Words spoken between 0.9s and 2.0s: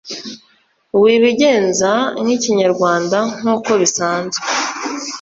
wibigenza